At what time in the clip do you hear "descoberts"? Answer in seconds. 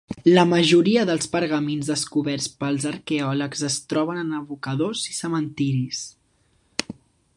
1.91-2.47